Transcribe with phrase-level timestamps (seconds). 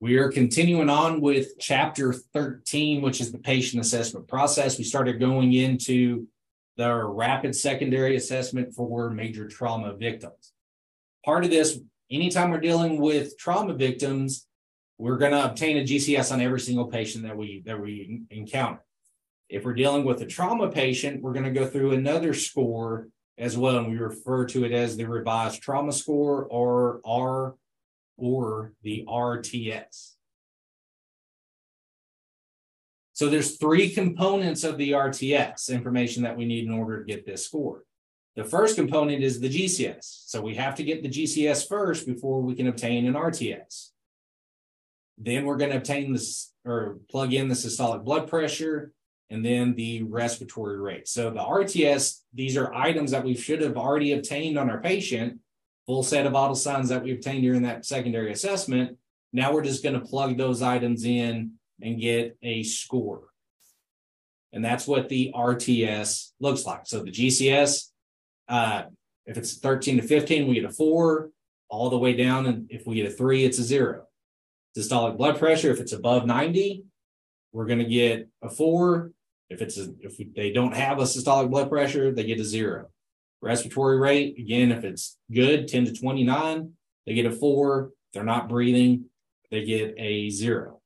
[0.00, 4.78] We are continuing on with chapter 13, which is the patient assessment process.
[4.78, 6.28] We started going into
[6.76, 10.52] the rapid secondary assessment for major trauma victims.
[11.24, 11.80] Part of this,
[12.12, 14.46] anytime we're dealing with trauma victims,
[14.98, 18.84] we're going to obtain a GCS on every single patient that we that we encounter.
[19.48, 23.58] If we're dealing with a trauma patient, we're going to go through another score as
[23.58, 27.56] well, and we refer to it as the revised trauma score or R
[28.18, 30.14] or the RTS.
[33.14, 37.26] So there's three components of the RTS information that we need in order to get
[37.26, 37.84] this score.
[38.36, 40.26] The first component is the GCS.
[40.26, 43.88] So we have to get the GCS first before we can obtain an RTS.
[45.16, 48.92] Then we're going to obtain this or plug in the systolic blood pressure
[49.30, 51.08] and then the respiratory rate.
[51.08, 55.40] So the RTS, these are items that we should have already obtained on our patient
[55.88, 58.98] full set of vital signs that we obtained during that secondary assessment.
[59.32, 63.22] Now we're just going to plug those items in and get a score.
[64.52, 66.82] And that's what the RTS looks like.
[66.84, 67.88] So the GCS,
[68.48, 68.82] uh,
[69.24, 71.30] if it's 13 to 15, we get a four
[71.70, 72.44] all the way down.
[72.44, 74.04] And if we get a three, it's a zero.
[74.76, 76.84] Systolic blood pressure, if it's above 90,
[77.52, 79.12] we're going to get a four.
[79.48, 82.90] If it's a, if they don't have a systolic blood pressure, they get a zero.
[83.40, 86.72] Respiratory rate, again, if it's good, 10 to 29,
[87.06, 87.90] they get a four.
[88.12, 89.04] They're not breathing,
[89.50, 90.80] they get a zero.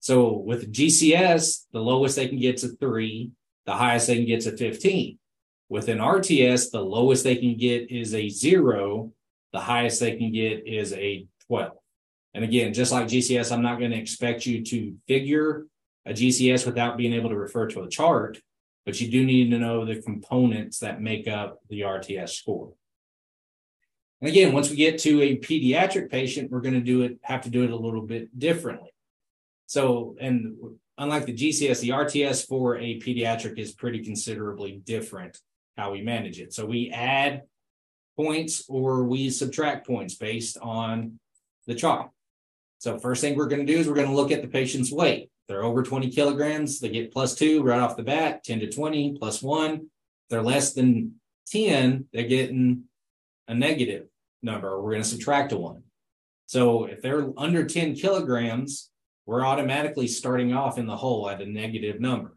[0.00, 3.30] So with GCS, the lowest they can get to three,
[3.64, 5.18] the highest they can get to 15.
[5.68, 9.12] With an RTS, the lowest they can get is a zero,
[9.52, 11.72] the highest they can get is a 12.
[12.34, 15.66] And again, just like GCS, I'm not going to expect you to figure
[16.04, 18.40] a GCS without being able to refer to a chart
[18.86, 22.72] but you do need to know the components that make up the RTS score.
[24.20, 27.42] And again, once we get to a pediatric patient, we're going to do it, have
[27.42, 28.90] to do it a little bit differently.
[29.66, 30.56] So, and
[30.96, 35.36] unlike the GCS, the RTS for a pediatric is pretty considerably different
[35.76, 36.54] how we manage it.
[36.54, 37.42] So we add
[38.16, 41.18] points or we subtract points based on
[41.66, 42.10] the child.
[42.78, 44.92] So first thing we're going to do is we're going to look at the patient's
[44.92, 48.70] weight they're over 20 kilograms, they get plus two right off the bat, 10 to
[48.70, 49.88] 20, plus one.
[50.28, 52.84] They're less than 10, they're getting
[53.46, 54.08] a negative
[54.42, 54.80] number.
[54.80, 55.82] We're going to subtract a one.
[56.46, 58.90] So if they're under 10 kilograms,
[59.24, 62.36] we're automatically starting off in the hole at a negative number.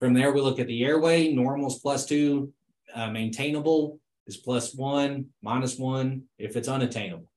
[0.00, 2.52] From there, we look at the airway, normals plus two,
[2.94, 7.31] uh, maintainable is plus one, minus one if it's unattainable.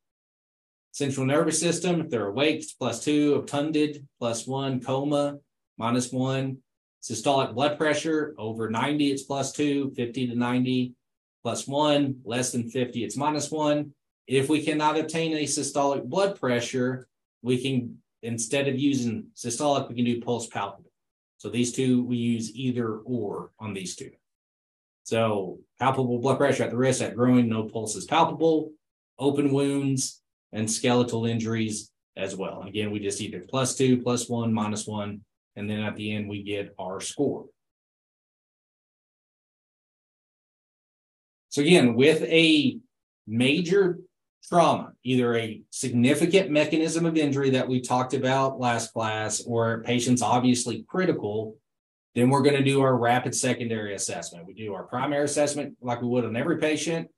[0.96, 5.38] Central nervous system, if they're awake, it's plus two, obtunded, plus one, coma,
[5.78, 6.60] minus one.
[7.04, 10.94] Systolic blood pressure, over 90, it's plus two, 50 to 90,
[11.44, 13.92] plus one, less than 50, it's minus one.
[14.26, 17.10] If we cannot obtain a systolic blood pressure,
[17.42, 20.94] we can, instead of using systolic, we can do pulse palpable.
[21.40, 24.12] So these two, we use either or on these two.
[25.04, 28.72] So palpable blood pressure at the wrist, at groin, no pulse is palpable.
[29.20, 30.22] Open wounds,
[30.56, 32.62] and skeletal injuries as well.
[32.62, 35.22] And again, we just either plus two, plus one, minus one,
[35.56, 37.46] and then at the end we get our score.
[41.50, 42.80] So again, with a
[43.28, 44.00] major
[44.48, 50.22] trauma, either a significant mechanism of injury that we talked about last class, or patient's
[50.22, 51.58] obviously critical,
[52.14, 54.48] then we're going to do our rapid secondary assessment.
[54.48, 57.10] We do our primary assessment like we would on every patient.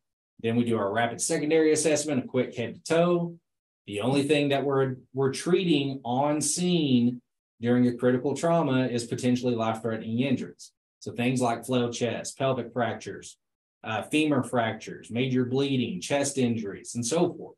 [0.41, 3.37] Then we do our rapid secondary assessment, a quick head to toe.
[3.85, 7.21] The only thing that we're we're treating on scene
[7.59, 10.71] during a critical trauma is potentially life-threatening injuries.
[10.99, 13.37] So things like flail chest, pelvic fractures,
[13.83, 17.55] uh, femur fractures, major bleeding, chest injuries, and so forth.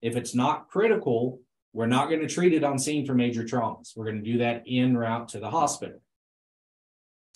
[0.00, 1.40] If it's not critical,
[1.72, 3.96] we're not going to treat it on scene for major traumas.
[3.96, 6.00] We're going to do that in route to the hospital.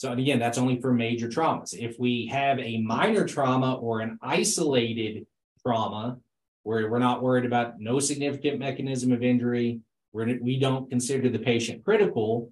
[0.02, 1.74] So, again, that's only for major traumas.
[1.78, 5.28] If we have a minor trauma or an isolated
[5.64, 6.18] trauma
[6.64, 9.78] where we're not worried about no significant mechanism of injury,
[10.12, 12.50] we're, we don't consider the patient critical,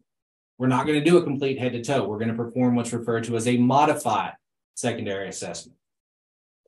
[0.59, 2.07] we're not going to do a complete head to toe.
[2.07, 4.35] We're going to perform what's referred to as a modified
[4.77, 5.77] secondary assessment.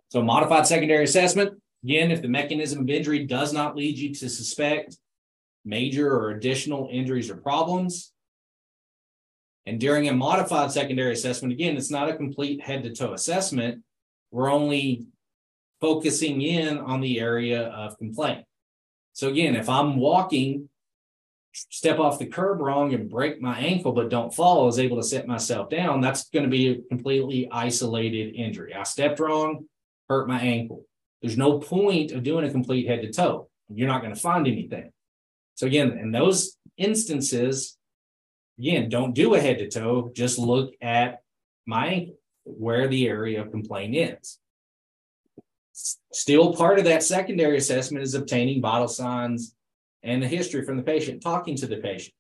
[0.09, 4.29] So, modified secondary assessment, again, if the mechanism of injury does not lead you to
[4.29, 4.97] suspect
[5.65, 8.12] major or additional injuries or problems,
[9.67, 13.83] and during a modified secondary assessment, again, it's not a complete head to toe assessment.
[14.31, 15.07] We're only
[15.81, 18.45] focusing in on the area of complaint.
[19.13, 20.69] So again, if I'm walking,
[21.53, 24.97] step off the curb wrong and break my ankle, but don't fall, I was able
[24.97, 28.75] to set myself down, that's going to be a completely isolated injury.
[28.75, 29.67] I stepped wrong,
[30.09, 30.87] hurt my ankle.
[31.21, 33.49] There's no point of doing a complete head to toe.
[33.69, 34.93] You're not going to find anything.
[35.55, 37.77] So again, in those instances,
[38.63, 40.13] again, don't do a head to toe.
[40.15, 41.23] Just look at
[41.67, 42.09] my
[42.45, 44.39] where the area of complaint is.
[46.13, 49.55] Still part of that secondary assessment is obtaining vital signs
[50.05, 52.15] and the history from the patient, talking to the patient.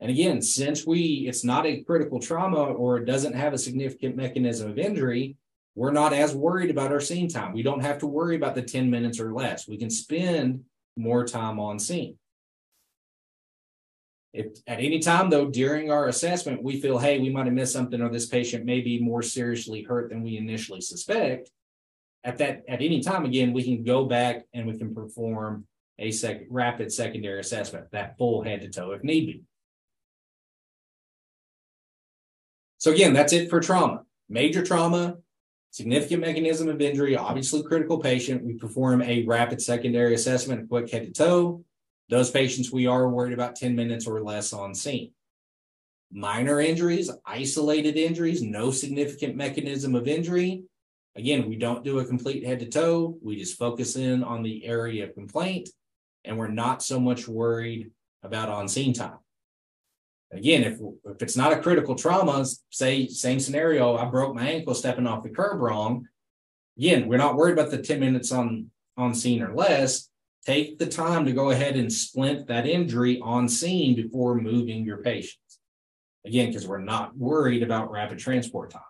[0.00, 4.16] And again, since we it's not a critical trauma or it doesn't have a significant
[4.16, 5.36] mechanism of injury,
[5.74, 7.52] we're not as worried about our scene time.
[7.52, 9.66] We don't have to worry about the 10 minutes or less.
[9.66, 10.64] We can spend
[10.96, 12.18] more time on scene.
[14.32, 17.74] If at any time though during our assessment we feel hey we might have missed
[17.74, 21.50] something or this patient may be more seriously hurt than we initially suspect
[22.24, 25.66] at that at any time again we can go back and we can perform
[25.98, 29.42] a sec, rapid secondary assessment that full head to toe if need be.
[32.78, 34.02] So again that's it for trauma.
[34.30, 35.18] Major trauma
[35.72, 38.44] significant mechanism of injury obviously critical patient.
[38.44, 41.64] We perform a rapid secondary assessment quick head to toe
[42.08, 45.12] those patients, we are worried about 10 minutes or less on scene.
[46.12, 50.64] Minor injuries, isolated injuries, no significant mechanism of injury.
[51.16, 53.18] Again, we don't do a complete head to toe.
[53.22, 55.70] We just focus in on the area of complaint,
[56.24, 57.90] and we're not so much worried
[58.22, 59.18] about on scene time.
[60.32, 64.74] Again, if, if it's not a critical trauma, say, same scenario, I broke my ankle
[64.74, 66.08] stepping off the curb wrong.
[66.78, 70.08] Again, we're not worried about the 10 minutes on, on scene or less
[70.44, 74.98] take the time to go ahead and splint that injury on scene before moving your
[74.98, 75.38] patients.
[76.24, 78.84] Again, because we're not worried about rapid transport times.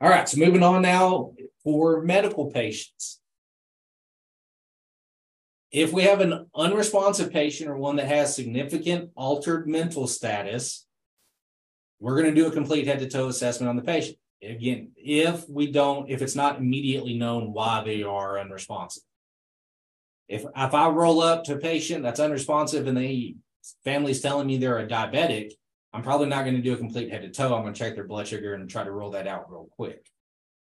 [0.00, 1.32] All right, so moving on now
[1.62, 3.20] for medical patients.
[5.70, 10.86] If we have an unresponsive patient or one that has significant altered mental status,
[11.98, 14.18] we're going to do a complete head to toe assessment on the patient.
[14.42, 19.04] Again, if we don't, if it's not immediately known why they are unresponsive.
[20.28, 23.36] If if I roll up to a patient that's unresponsive and the
[23.84, 25.52] family's telling me they're a diabetic,
[25.92, 27.54] I'm probably not going to do a complete head to toe.
[27.54, 30.06] I'm going to check their blood sugar and try to roll that out real quick.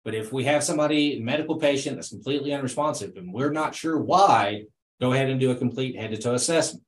[0.04, 4.64] But if we have somebody, medical patient that's completely unresponsive and we're not sure why,
[5.00, 6.84] go ahead and do a complete head to toe assessment.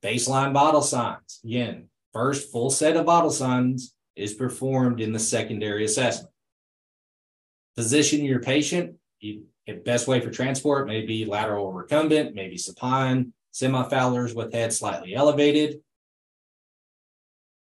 [0.00, 1.40] Baseline vital signs.
[1.44, 6.32] Again, first full set of vital signs is performed in the secondary assessment.
[7.76, 8.96] Position your patient.
[9.20, 9.44] You
[9.74, 15.80] best way for transport may be lateral recumbent, maybe supine, semi-Fowlers with head slightly elevated.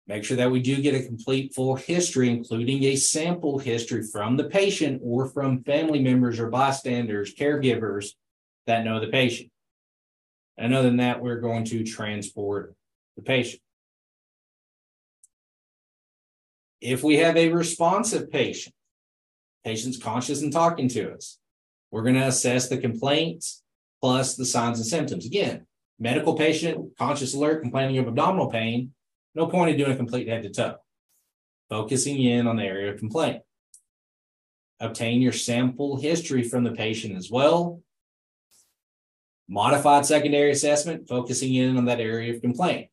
[0.05, 4.35] Make sure that we do get a complete full history, including a sample history from
[4.35, 8.09] the patient or from family members or bystanders, caregivers
[8.67, 9.49] that know the patient.
[10.57, 12.75] And other than that, we're going to transport
[13.15, 13.61] the patient.
[16.81, 18.75] If we have a responsive patient,
[19.63, 21.39] patient's conscious and talking to us,
[21.93, 23.61] we're going to assess the complaints
[24.01, 25.27] plus the signs and symptoms.
[25.27, 25.67] Again,
[25.99, 28.93] medical patient, conscious alert, complaining of abdominal pain,
[29.35, 30.77] no point in doing a complete head to toe.
[31.69, 33.43] Focusing in on the area of complaint.
[34.79, 37.83] Obtain your sample history from the patient as well.
[39.47, 42.87] Modified secondary assessment, focusing in on that area of complaint.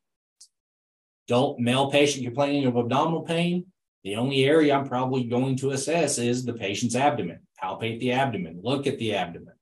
[1.26, 3.64] Adult male patient complaining of abdominal pain,
[4.04, 8.60] the only area I'm probably going to assess is the patient's abdomen palpate the abdomen,
[8.62, 9.54] look at the abdomen.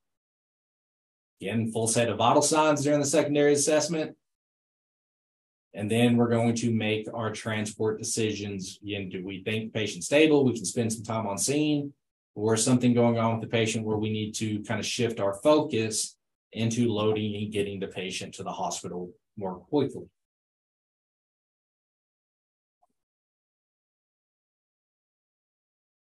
[1.41, 4.15] Again, full set of vital signs during the secondary assessment.
[5.73, 8.79] And then we're going to make our transport decisions.
[8.83, 10.43] Again, do we think the patient's stable?
[10.43, 11.93] We can spend some time on scene,
[12.35, 15.33] or something going on with the patient where we need to kind of shift our
[15.33, 16.15] focus
[16.53, 20.05] into loading and getting the patient to the hospital more quickly.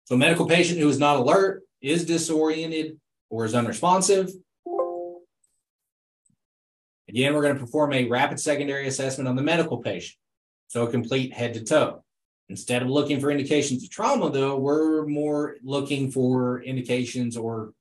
[0.05, 4.31] So, a medical patient who is not alert, is disoriented or is unresponsive.
[7.09, 10.17] Again, we're going to perform a rapid secondary assessment on the medical patient.
[10.67, 12.03] So a complete head to toe.
[12.49, 17.73] Instead of looking for indications of trauma, though, we're more looking for indications or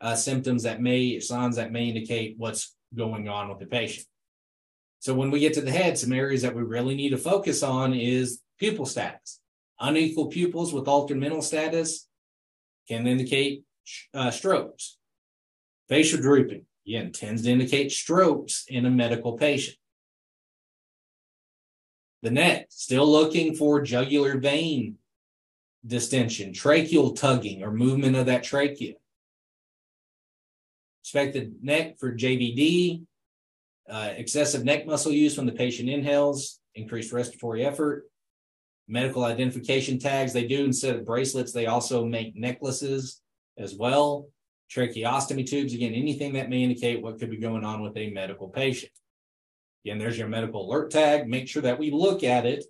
[0.00, 4.06] uh, symptoms that may, signs that may indicate what's going on with the patient.
[4.98, 7.62] So when we get to the head, some areas that we really need to focus
[7.62, 9.40] on is pupil status.
[9.78, 12.06] Unequal pupils with altered mental status
[12.90, 13.62] can indicate
[14.12, 14.98] uh, strokes.
[15.88, 19.76] Facial drooping, again, tends to indicate strokes in a medical patient.
[22.22, 24.96] The neck, still looking for jugular vein
[25.86, 28.94] distension, tracheal tugging or movement of that trachea.
[31.02, 33.04] Expected neck for JVD,
[33.88, 38.09] uh, excessive neck muscle use when the patient inhales, increased respiratory effort,
[38.90, 40.32] medical identification tags.
[40.32, 43.22] They do instead of bracelets, they also make necklaces
[43.56, 44.28] as well.
[44.70, 48.48] tracheostomy tubes, again, anything that may indicate what could be going on with a medical
[48.48, 48.92] patient.
[49.84, 51.28] Again, there's your medical alert tag.
[51.28, 52.64] Make sure that we look at it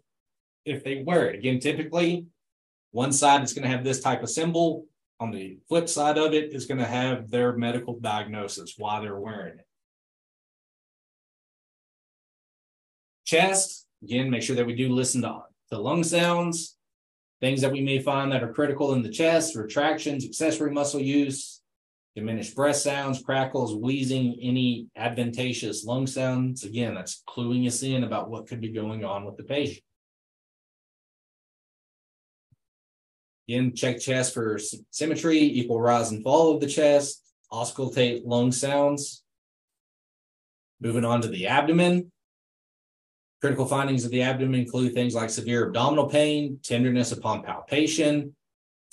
[0.64, 1.36] if they wear it.
[1.36, 2.26] Again, typically,
[2.92, 4.86] one side is going to have this type of symbol.
[5.18, 9.18] On the flip side of it is going to have their medical diagnosis why they're
[9.18, 9.66] wearing it.
[13.26, 16.76] Chest, again, make sure that we do listen to the lung sounds,
[17.40, 21.60] things that we may find that are critical in the chest, retractions, accessory muscle use,
[22.14, 26.64] diminished breath sounds, crackles, wheezing, any adventitious lung sounds.
[26.64, 29.84] Again, that's cluing us in about what could be going on with the patient.
[33.48, 34.58] Again, check chest for
[34.90, 37.22] symmetry, equal rise and fall of the chest,
[37.52, 39.24] auscultate lung sounds.
[40.80, 42.12] Moving on to the abdomen.
[43.40, 48.36] Critical findings of the abdomen include things like severe abdominal pain, tenderness upon palpation,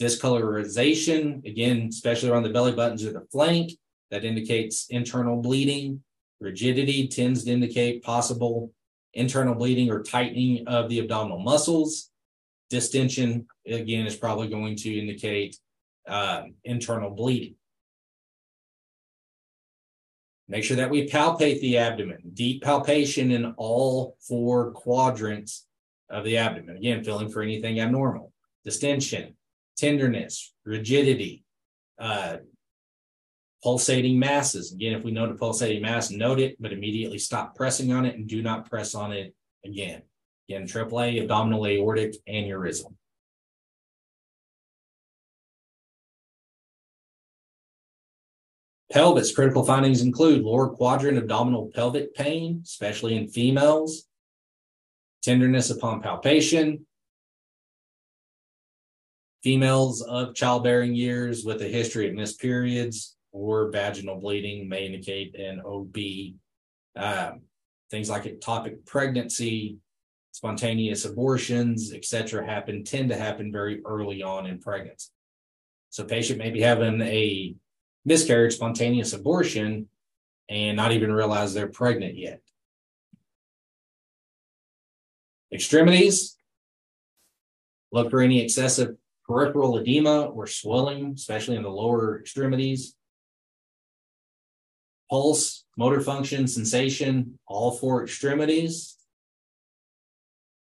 [0.01, 3.71] discolorization, again, especially around the belly buttons or the flank,
[4.09, 6.01] that indicates internal bleeding.
[6.39, 8.71] Rigidity tends to indicate possible
[9.13, 12.09] internal bleeding or tightening of the abdominal muscles.
[12.69, 15.57] Distension, again, is probably going to indicate
[16.07, 17.55] uh, internal bleeding.
[20.49, 25.65] Make sure that we palpate the abdomen, deep palpation in all four quadrants
[26.09, 26.77] of the abdomen.
[26.77, 28.31] Again, feeling for anything abnormal,
[28.63, 29.35] distension,
[29.75, 31.43] tenderness, rigidity,
[31.99, 32.37] uh,
[33.61, 34.71] pulsating masses.
[34.71, 38.15] Again, if we note a pulsating mass, note it, but immediately stop pressing on it
[38.15, 39.35] and do not press on it
[39.65, 40.01] again.
[40.47, 42.93] Again, AAA, abdominal aortic aneurysm.
[48.97, 54.07] Pelvis critical findings include lower quadrant abdominal pelvic pain, especially in females,
[55.21, 56.83] tenderness upon palpation,
[59.43, 65.35] females of childbearing years with a history of missed periods or vaginal bleeding may indicate
[65.35, 65.97] an OB.
[66.95, 67.41] Um,
[67.91, 69.77] things like ectopic pregnancy,
[70.31, 75.11] spontaneous abortions, etc., happen tend to happen very early on in pregnancy.
[75.91, 77.55] So, patient may be having a
[78.07, 79.89] miscarriage, spontaneous abortion,
[80.49, 82.39] and not even realize they're pregnant yet.
[85.51, 86.37] Extremities
[87.91, 88.95] look for any excessive
[89.25, 92.95] peripheral edema or swelling, especially in the lower extremities.
[95.09, 98.95] Pulse, motor function, sensation, all four extremities.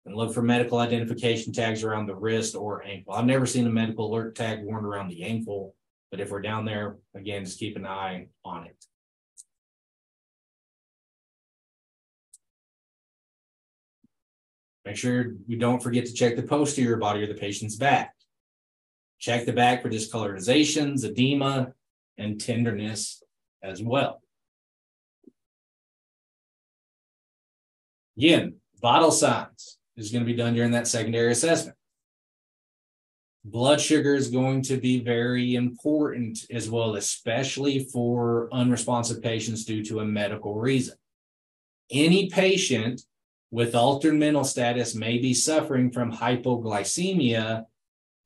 [0.06, 3.12] And look for medical identification tags around the wrist or ankle.
[3.12, 5.74] I've never seen a medical alert tag worn around the ankle
[6.10, 8.84] but if we're down there, again, just keep an eye on it.
[14.84, 18.14] Make sure we don't forget to check the posterior body or the patient's back.
[19.18, 21.74] Check the back for discolorizations, edema,
[22.16, 23.22] and tenderness
[23.62, 24.22] as well.
[28.16, 31.77] Again, vital signs is going to be done during that secondary assessment
[33.50, 39.84] blood sugar is going to be very important as well, especially for unresponsive patients due
[39.84, 40.96] to a medical reason.
[41.90, 43.02] Any patient
[43.50, 47.64] with altered mental status may be suffering from hypoglycemia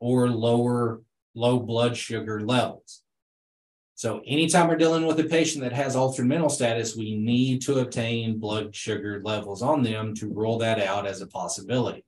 [0.00, 1.00] or lower
[1.34, 3.02] low blood sugar levels.
[3.94, 7.78] So anytime we're dealing with a patient that has altered mental status, we need to
[7.78, 12.04] obtain blood sugar levels on them to rule that out as a possibility.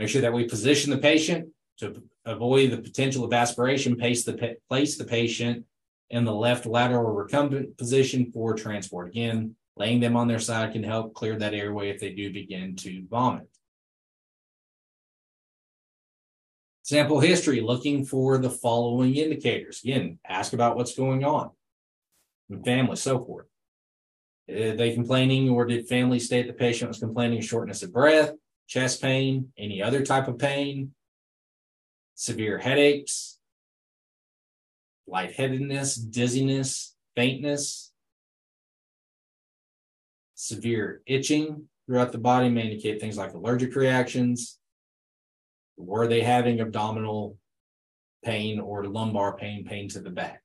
[0.00, 4.56] Make sure that we position the patient to avoid the potential of aspiration, place the,
[4.66, 5.66] place the patient
[6.08, 9.08] in the left lateral recumbent position for transport.
[9.08, 12.76] Again, laying them on their side can help clear that airway if they do begin
[12.76, 13.46] to vomit.
[16.82, 19.82] Sample history, looking for the following indicators.
[19.84, 21.50] Again, ask about what's going on
[22.64, 23.44] family, so forth.
[24.48, 28.32] Are they complaining or did family state the patient was complaining of shortness of breath,
[28.70, 30.92] chest pain, any other type of pain,
[32.14, 33.38] severe headaches,
[35.08, 37.90] lightheadedness, dizziness, faintness,
[40.36, 44.58] severe itching throughout the body may indicate things like allergic reactions.
[45.76, 47.36] Were they having abdominal
[48.24, 50.44] pain or lumbar pain, pain to the back?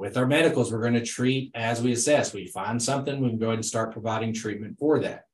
[0.00, 2.32] With our medicals, we're going to treat as we assess.
[2.32, 5.26] We find something, we can go ahead and start providing treatment for that.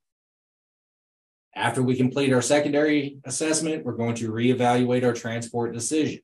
[1.54, 6.18] After we complete our secondary assessment, we're going to reevaluate our transport decision.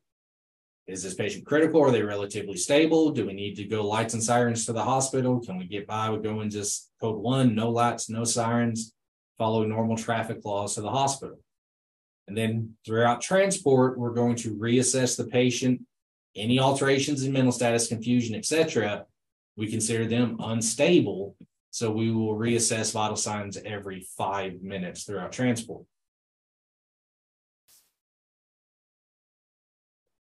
[0.89, 1.83] Is this patient critical?
[1.83, 3.13] Are they relatively stable?
[3.13, 5.39] Do we need to go lights and sirens to the hospital?
[5.39, 8.93] Can we get by with going just code one, no lights, no sirens,
[9.39, 11.39] follow normal traffic laws to the hospital?
[12.27, 15.83] And then throughout transport, we're going to reassess the patient.
[16.35, 19.05] Any alterations in mental status, confusion, etc.,
[19.57, 21.37] we consider them unstable.
[21.71, 25.85] So we will reassess vital signs every five minutes throughout transport.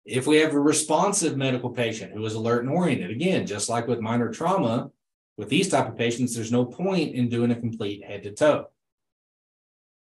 [0.05, 3.87] If we have a responsive medical patient who is alert and oriented, again, just like
[3.87, 4.91] with minor trauma,
[5.37, 8.67] with these type of patients, there's no point in doing a complete head to toe.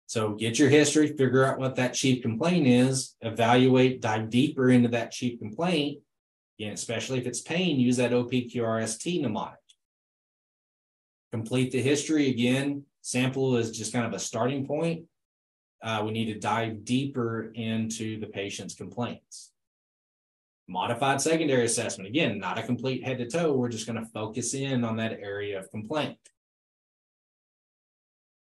[0.09, 4.89] So get your history, figure out what that chief complaint is, evaluate, dive deeper into
[4.89, 5.99] that chief complaint.
[6.57, 9.59] Again, especially if it's pain, use that OPQRST mnemonic.
[11.31, 12.85] Complete the history again.
[13.03, 15.03] Sample is just kind of a starting point.
[15.83, 19.51] Uh, we need to dive deeper into the patient's complaints.
[20.67, 23.53] Modified secondary assessment, again, not a complete head to toe.
[23.53, 26.17] We're just going to focus in on that area of complaint.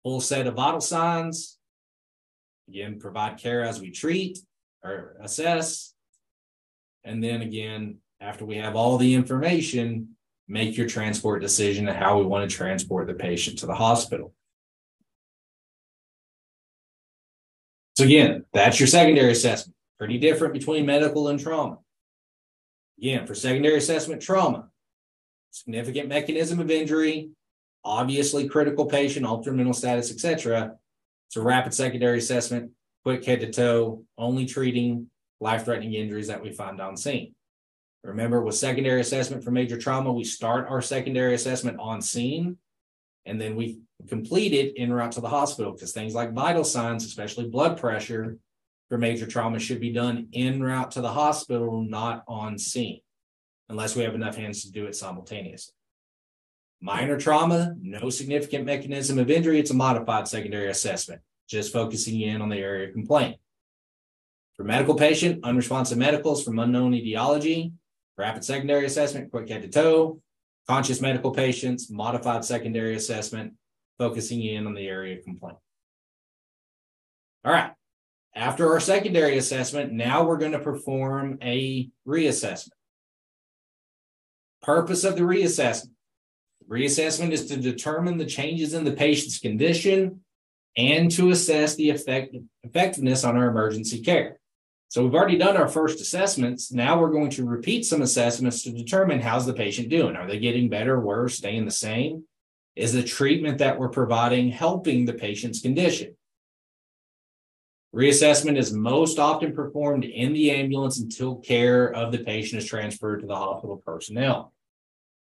[0.04, 1.55] Full set of vital signs.
[2.68, 4.40] Again, provide care as we treat
[4.84, 5.94] or assess.
[7.04, 10.16] And then again, after we have all the information,
[10.48, 14.34] make your transport decision of how we want to transport the patient to the hospital.
[17.98, 19.76] So again, that's your secondary assessment.
[19.98, 21.78] Pretty different between medical and trauma.
[22.98, 24.70] Again, for secondary assessment trauma,
[25.52, 27.30] significant mechanism of injury,
[27.84, 30.76] obviously critical patient, altered mental status, etc.
[31.28, 32.72] It's a rapid secondary assessment,
[33.04, 37.34] quick head to toe, only treating life threatening injuries that we find on scene.
[38.04, 42.58] Remember, with secondary assessment for major trauma, we start our secondary assessment on scene
[43.26, 47.04] and then we complete it en route to the hospital because things like vital signs,
[47.04, 48.38] especially blood pressure,
[48.90, 53.02] for major trauma should be done en route to the hospital, not on scene,
[53.70, 55.74] unless we have enough hands to do it simultaneously.
[56.86, 59.60] Minor trauma, no significant mechanism of injury.
[59.60, 63.38] It's a modified secondary assessment, just focusing in on the area of complaint.
[64.56, 67.74] For medical patient, unresponsive medicals from unknown etiology,
[68.20, 70.22] rapid secondary assessment, quick head to toe.
[70.68, 73.54] Conscious medical patients, modified secondary assessment,
[73.98, 75.58] focusing in on the area of complaint.
[77.44, 77.72] All right.
[78.36, 82.70] After our secondary assessment, now we're going to perform a reassessment.
[84.62, 85.95] Purpose of the reassessment.
[86.70, 90.22] Reassessment is to determine the changes in the patient's condition
[90.78, 94.40] and to assess the effect, effectiveness on our emergency care.
[94.90, 96.72] So we've already done our first assessments.
[96.72, 100.16] Now we're going to repeat some assessments to determine how's the patient doing.
[100.16, 102.24] Are they getting better, worse, staying the same?
[102.76, 106.16] Is the treatment that we're providing helping the patient's condition?
[107.96, 113.22] Reassessment is most often performed in the ambulance until care of the patient is transferred
[113.22, 114.52] to the hospital personnel.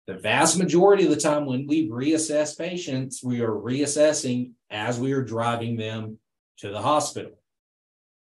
[0.08, 5.14] The vast majority of the time when we reassess patients, we are reassessing as we
[5.14, 6.20] are driving them
[6.58, 7.32] to the hospital.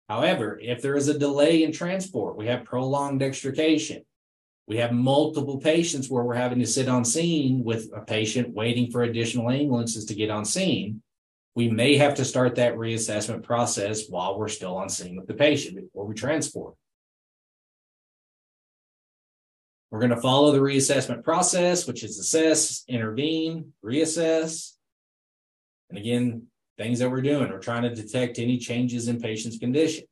[0.09, 4.05] However, if there is a delay in transport, we have prolonged extrication,
[4.67, 8.91] we have multiple patients where we're having to sit on scene with a patient waiting
[8.91, 11.03] for additional ambulances to get on scene
[11.55, 15.35] we may have to start that reassessment process while we're still on scene with the
[15.35, 16.75] patient before we transport.
[19.93, 24.73] We're going to follow the reassessment process, which is assess, intervene, reassess.
[25.91, 26.47] And again,
[26.79, 30.05] things that we're doing, we're trying to detect any changes in patient's condition.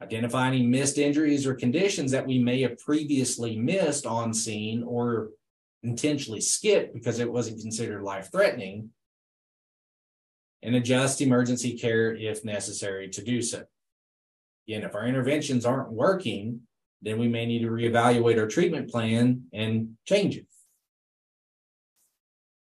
[0.00, 5.30] Identify any missed injuries or conditions that we may have previously missed on scene or
[5.82, 8.90] intentionally skipped because it wasn't considered life threatening
[10.62, 13.64] and adjust emergency care if necessary to do so.
[14.68, 16.60] Again, if our interventions aren't working,
[17.02, 20.46] then we may need to reevaluate our treatment plan and change it.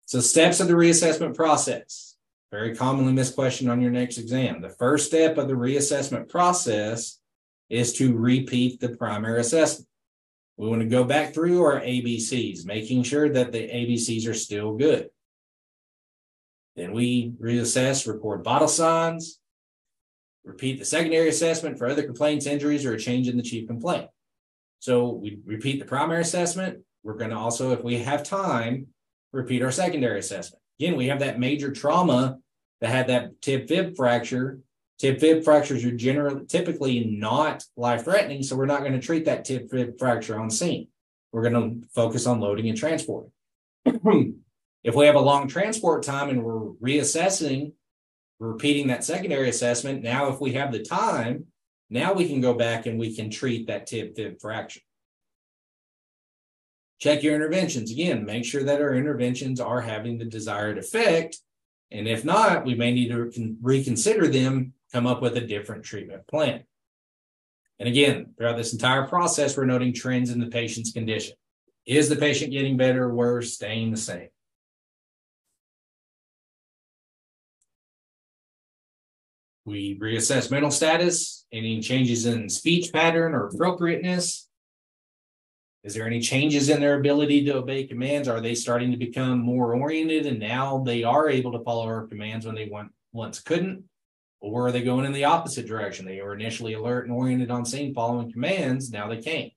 [0.05, 2.15] So, steps of the reassessment process.
[2.51, 4.61] Very commonly missed question on your next exam.
[4.61, 7.19] The first step of the reassessment process
[7.69, 9.87] is to repeat the primary assessment.
[10.57, 14.75] We want to go back through our ABCs, making sure that the ABCs are still
[14.75, 15.09] good.
[16.75, 19.39] Then we reassess, record vital signs,
[20.43, 24.09] repeat the secondary assessment for other complaints, injuries, or a change in the chief complaint.
[24.81, 26.79] So we repeat the primary assessment.
[27.03, 28.87] We're going to also, if we have time,
[29.31, 30.59] repeat our secondary assessment.
[30.79, 32.39] Again, we have that major trauma
[32.81, 34.59] that had that tib fib fracture.
[34.97, 39.25] Tib fib fractures are generally typically not life threatening, so we're not going to treat
[39.25, 40.87] that tib fib fracture on scene.
[41.31, 43.31] We're going to focus on loading and transporting.
[44.83, 47.73] If we have a long transport time and we're reassessing,
[48.39, 51.45] repeating that secondary assessment, now if we have the time,
[51.91, 54.81] now we can go back and we can treat that tib fib fracture.
[56.99, 57.91] Check your interventions.
[57.91, 61.39] Again, make sure that our interventions are having the desired effect
[61.91, 66.25] And if not, we may need to reconsider them, come up with a different treatment
[66.27, 66.63] plan.
[67.79, 71.35] And again, throughout this entire process, we're noting trends in the patient's condition.
[71.85, 74.29] Is the patient getting better or worse, staying the same?
[79.65, 84.47] We reassess mental status, any changes in speech pattern or appropriateness.
[85.83, 88.27] Is there any changes in their ability to obey commands?
[88.27, 92.07] Are they starting to become more oriented and now they are able to follow our
[92.07, 92.71] commands when they
[93.13, 93.83] once couldn't?
[94.41, 96.05] Or are they going in the opposite direction?
[96.05, 99.51] They were initially alert and oriented on scene following commands, now they can't.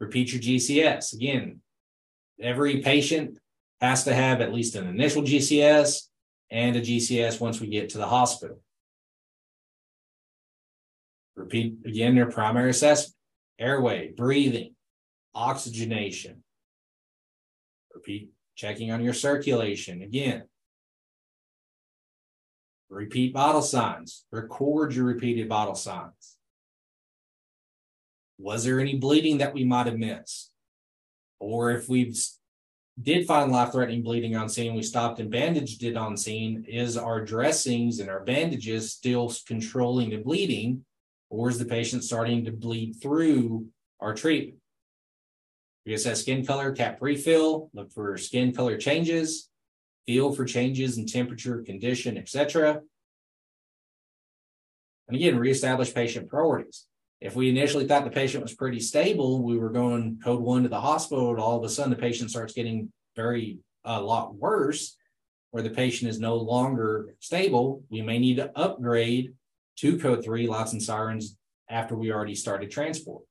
[0.00, 1.12] Repeat your GCS.
[1.14, 1.60] Again,
[2.40, 3.38] every patient
[3.80, 6.04] has to have at least an initial GCS
[6.50, 8.60] and a GCS once we get to the hospital.
[11.38, 13.14] Repeat again their primary assessment
[13.60, 14.74] airway, breathing,
[15.34, 16.42] oxygenation.
[17.94, 20.44] Repeat checking on your circulation again.
[22.90, 26.36] Repeat vital signs, record your repeated vital signs.
[28.38, 30.50] Was there any bleeding that we might have missed?
[31.38, 32.14] Or if we
[33.00, 36.96] did find life threatening bleeding on scene, we stopped and bandaged it on scene, is
[36.96, 40.84] our dressings and our bandages still controlling the bleeding?
[41.30, 43.66] Or is the patient starting to bleed through
[44.00, 44.58] our treatment?
[45.86, 49.48] We assess skin color, cap refill, look for skin color changes,
[50.06, 52.80] feel for changes in temperature, condition, etc.
[55.08, 56.86] And again, reestablish patient priorities.
[57.20, 60.68] If we initially thought the patient was pretty stable, we were going code one to
[60.68, 64.96] the hospital, and all of a sudden the patient starts getting very a lot worse,
[65.50, 69.32] where the patient is no longer stable, we may need to upgrade
[69.78, 71.36] to code three, lights and sirens
[71.68, 73.22] after we already started transport.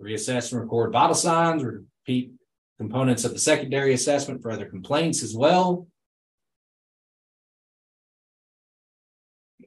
[0.00, 2.32] Reassess and record vital signs, repeat
[2.78, 5.88] components of the secondary assessment for other complaints as well.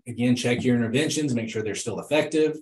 [0.07, 2.57] Again, check your interventions, make sure they're still effective,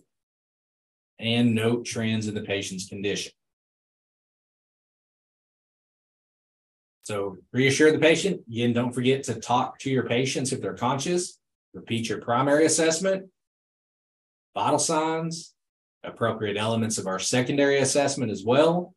[1.19, 3.31] and note trends in the patient's condition.
[7.09, 8.41] So reassure the patient.
[8.47, 11.39] Again, don't forget to talk to your patients if they're conscious.
[11.73, 13.31] Repeat your primary assessment,
[14.53, 15.55] vital signs,
[16.03, 18.93] appropriate elements of our secondary assessment as well.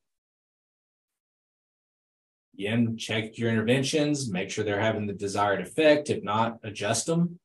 [2.52, 6.10] Again, check your interventions, make sure they're having the desired effect.
[6.10, 7.40] If not, adjust them.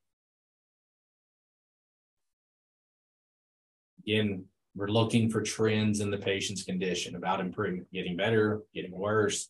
[4.03, 4.43] Again,
[4.75, 9.47] we're looking for trends in the patient's condition about improvement, getting better, getting worse,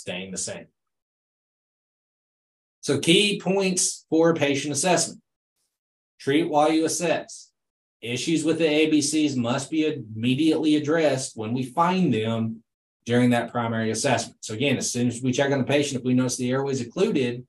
[0.00, 0.66] staying the same.
[2.80, 5.20] So, key points for patient assessment
[6.18, 7.50] treat while you assess.
[8.00, 12.62] Issues with the ABCs must be immediately addressed when we find them
[13.04, 14.38] during that primary assessment.
[14.40, 16.72] So, again, as soon as we check on the patient, if we notice the airway
[16.72, 17.46] is occluded,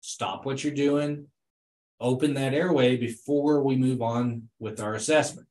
[0.00, 1.26] stop what you're doing,
[2.00, 5.46] open that airway before we move on with our assessment.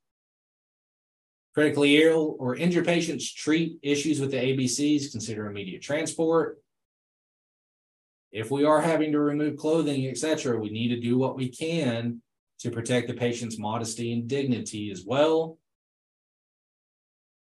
[1.54, 6.62] Critically ill or injured patients treat issues with the ABCs, consider immediate transport.
[8.32, 12.22] If we are having to remove clothing, etc., we need to do what we can
[12.60, 15.58] to protect the patient's modesty and dignity as well.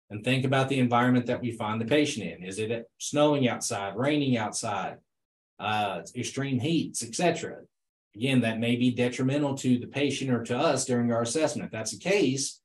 [0.10, 2.44] And think about the environment that we find the patient in.
[2.44, 4.98] Is it snowing outside, raining outside,
[5.60, 7.62] uh, extreme heats, etc.?
[8.16, 11.68] Again, that may be detrimental to the patient or to us during our assessment.
[11.68, 12.60] If that's the case,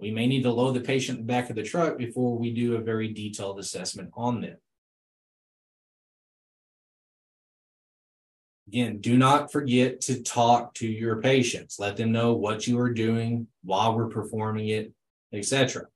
[0.00, 2.52] we may need to load the patient in the back of the truck before we
[2.52, 4.56] do a very detailed assessment on them.
[8.68, 11.78] Again, do not forget to talk to your patients.
[11.78, 14.92] Let them know what you are doing while we're performing it,
[15.32, 15.86] etc.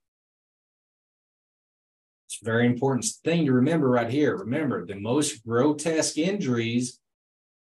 [2.26, 4.36] It's a very important thing to remember right here.
[4.36, 6.98] Remember, the most grotesque injuries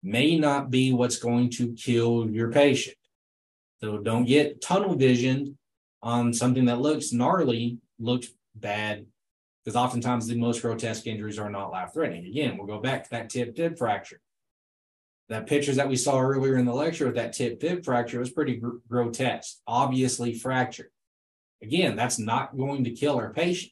[0.01, 2.97] may not be what's going to kill your patient.
[3.82, 5.58] So don't get tunnel vision
[6.04, 9.06] on something that looks gnarly, looks bad,
[9.63, 12.26] because oftentimes the most grotesque injuries are not life threatening.
[12.26, 14.20] Again, we'll go back to that tib fib fracture.
[15.30, 18.30] That pictures that we saw earlier in the lecture with that tib fib fracture was
[18.30, 20.92] pretty gr- grotesque, obviously fractured.
[21.62, 23.72] Again, that's not going to kill our patient.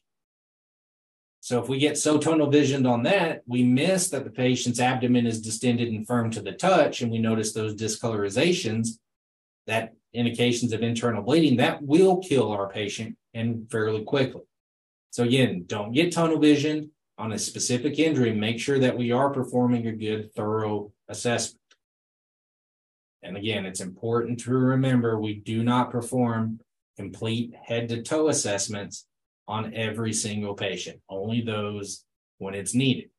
[1.40, 5.26] So if we get so tunnel visioned on that, we miss that the patient's abdomen
[5.26, 8.98] is distended and firm to the touch, and we notice those discolorizations
[9.66, 14.42] that indications of internal bleeding, that will kill our patient and fairly quickly.
[15.10, 18.32] So again, don't get tunnel vision on a specific injury.
[18.32, 21.60] Make sure that we are performing a good, thorough assessment.
[23.22, 26.60] And again, it's important to remember we do not perform
[26.96, 29.06] complete head to toe assessments
[29.48, 32.04] on every single patient, only those
[32.38, 33.11] when it's needed.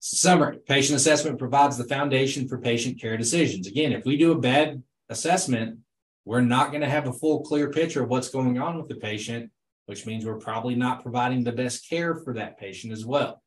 [0.00, 3.66] Summary patient assessment provides the foundation for patient care decisions.
[3.66, 5.78] Again, if we do a bad assessment,
[6.24, 8.96] we're not going to have a full, clear picture of what's going on with the
[8.96, 9.50] patient,
[9.86, 13.42] which means we're probably not providing the best care for that patient as well.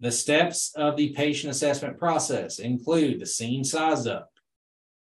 [0.00, 4.30] The steps of the patient assessment process include the scene size up,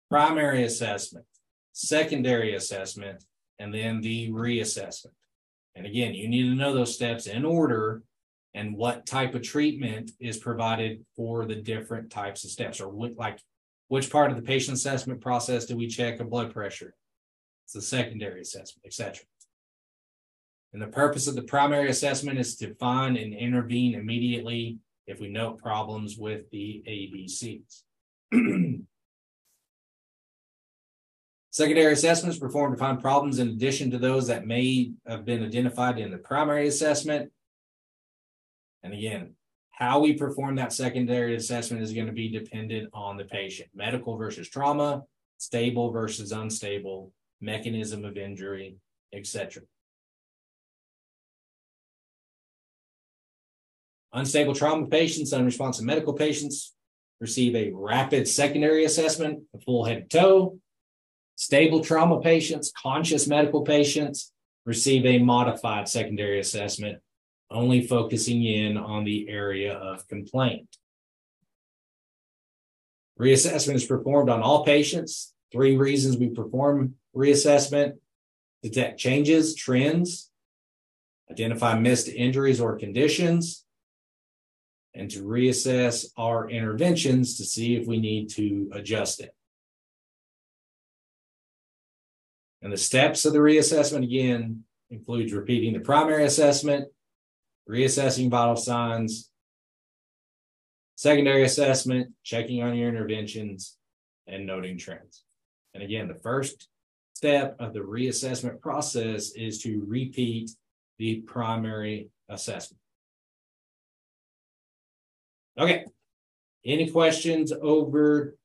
[0.09, 1.25] primary assessment,
[1.71, 3.23] secondary assessment,
[3.59, 5.13] and then the reassessment.
[5.75, 8.01] And again, you need to know those steps in order
[8.53, 13.15] and what type of treatment is provided for the different types of steps or what,
[13.17, 13.39] like
[13.87, 16.95] which part of the patient assessment process do we check a blood pressure?
[17.65, 19.23] It's the secondary assessment, etc.
[20.73, 25.29] And the purpose of the primary assessment is to find and intervene immediately if we
[25.29, 27.83] note problems with the ABCs.
[31.51, 35.99] Secondary assessments performed to find problems in addition to those that may have been identified
[35.99, 37.29] in the primary assessment.
[38.83, 39.35] And again,
[39.71, 43.69] how we perform that secondary assessment is going to be dependent on the patient.
[43.73, 45.03] Medical versus trauma,
[45.37, 48.75] stable versus unstable, mechanism of injury,
[49.13, 49.63] etc.
[54.13, 56.73] Unstable trauma patients, unresponsive medical patients
[57.19, 60.59] receive a rapid secondary assessment, a full head to toe.
[61.35, 64.31] Stable trauma patients, conscious medical patients
[64.65, 66.99] receive a modified secondary assessment,
[67.51, 70.67] only focusing in on the area of complaint.
[73.19, 75.33] Reassessment is performed on all patients.
[75.51, 77.97] Three reasons we perform reassessment
[78.63, 80.31] detect changes, trends,
[81.29, 83.65] identify missed injuries or conditions,
[84.93, 89.33] and to reassess our interventions to see if we need to adjust it.
[92.61, 96.89] And the steps of the reassessment again includes repeating the primary assessment,
[97.69, 99.29] reassessing vital signs,
[100.95, 103.77] secondary assessment, checking on your interventions,
[104.27, 105.23] and noting trends.
[105.73, 106.67] And again, the first
[107.13, 110.51] step of the reassessment process is to repeat
[110.97, 112.79] the primary assessment.
[115.57, 115.85] Okay.
[116.65, 118.35] Any questions over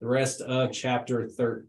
[0.00, 1.68] the rest of chapter 13?